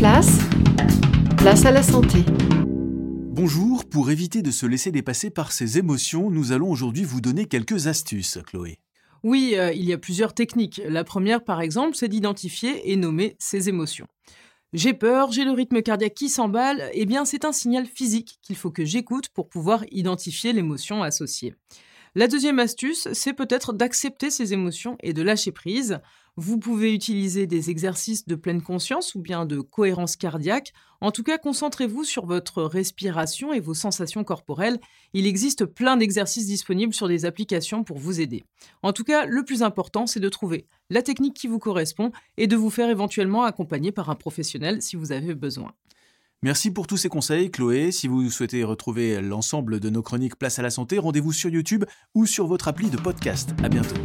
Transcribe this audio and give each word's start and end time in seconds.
place, 0.00 0.38
place 1.36 1.66
à 1.66 1.70
la 1.70 1.82
santé. 1.82 2.24
Bonjour, 2.24 3.84
pour 3.84 4.10
éviter 4.10 4.40
de 4.40 4.50
se 4.50 4.64
laisser 4.64 4.90
dépasser 4.90 5.28
par 5.28 5.52
ses 5.52 5.76
émotions, 5.76 6.30
nous 6.30 6.52
allons 6.52 6.70
aujourd'hui 6.70 7.04
vous 7.04 7.20
donner 7.20 7.44
quelques 7.44 7.86
astuces, 7.86 8.38
Chloé. 8.46 8.78
Oui, 9.24 9.56
euh, 9.56 9.74
il 9.74 9.84
y 9.84 9.92
a 9.92 9.98
plusieurs 9.98 10.32
techniques. 10.32 10.80
La 10.88 11.04
première, 11.04 11.44
par 11.44 11.60
exemple, 11.60 11.96
c'est 11.96 12.08
d'identifier 12.08 12.90
et 12.90 12.96
nommer 12.96 13.36
ses 13.38 13.68
émotions. 13.68 14.06
J'ai 14.72 14.94
peur, 14.94 15.32
j'ai 15.32 15.44
le 15.44 15.50
rythme 15.50 15.82
cardiaque 15.82 16.14
qui 16.14 16.30
s'emballe, 16.30 16.88
eh 16.94 17.04
bien 17.04 17.26
c'est 17.26 17.44
un 17.44 17.52
signal 17.52 17.84
physique 17.84 18.38
qu'il 18.40 18.56
faut 18.56 18.70
que 18.70 18.86
j'écoute 18.86 19.28
pour 19.28 19.50
pouvoir 19.50 19.84
identifier 19.90 20.54
l'émotion 20.54 21.02
associée. 21.02 21.56
La 22.16 22.26
deuxième 22.26 22.58
astuce, 22.58 23.06
c'est 23.12 23.34
peut-être 23.34 23.72
d'accepter 23.72 24.30
ses 24.30 24.52
émotions 24.52 24.96
et 25.00 25.12
de 25.12 25.22
lâcher 25.22 25.52
prise. 25.52 26.00
Vous 26.36 26.58
pouvez 26.58 26.92
utiliser 26.92 27.46
des 27.46 27.70
exercices 27.70 28.26
de 28.26 28.34
pleine 28.34 28.62
conscience 28.62 29.14
ou 29.14 29.20
bien 29.20 29.46
de 29.46 29.60
cohérence 29.60 30.16
cardiaque. 30.16 30.72
En 31.00 31.12
tout 31.12 31.22
cas, 31.22 31.38
concentrez-vous 31.38 32.02
sur 32.02 32.26
votre 32.26 32.64
respiration 32.64 33.52
et 33.52 33.60
vos 33.60 33.74
sensations 33.74 34.24
corporelles. 34.24 34.80
Il 35.12 35.24
existe 35.24 35.66
plein 35.66 35.96
d'exercices 35.96 36.46
disponibles 36.46 36.94
sur 36.94 37.06
des 37.06 37.26
applications 37.26 37.84
pour 37.84 37.98
vous 37.98 38.20
aider. 38.20 38.42
En 38.82 38.92
tout 38.92 39.04
cas, 39.04 39.24
le 39.24 39.44
plus 39.44 39.62
important, 39.62 40.08
c'est 40.08 40.18
de 40.18 40.28
trouver 40.28 40.66
la 40.88 41.02
technique 41.02 41.36
qui 41.36 41.46
vous 41.46 41.60
correspond 41.60 42.10
et 42.36 42.48
de 42.48 42.56
vous 42.56 42.70
faire 42.70 42.90
éventuellement 42.90 43.44
accompagner 43.44 43.92
par 43.92 44.10
un 44.10 44.16
professionnel 44.16 44.82
si 44.82 44.96
vous 44.96 45.12
avez 45.12 45.36
besoin. 45.36 45.74
Merci 46.42 46.70
pour 46.70 46.86
tous 46.86 46.96
ces 46.96 47.10
conseils, 47.10 47.50
Chloé. 47.50 47.92
Si 47.92 48.08
vous 48.08 48.30
souhaitez 48.30 48.64
retrouver 48.64 49.20
l'ensemble 49.20 49.78
de 49.78 49.90
nos 49.90 50.02
chroniques 50.02 50.36
Place 50.36 50.58
à 50.58 50.62
la 50.62 50.70
santé, 50.70 50.98
rendez-vous 50.98 51.32
sur 51.32 51.50
YouTube 51.50 51.84
ou 52.14 52.24
sur 52.24 52.46
votre 52.46 52.68
appli 52.68 52.88
de 52.88 52.96
podcast. 52.96 53.50
À 53.62 53.68
bientôt. 53.68 53.96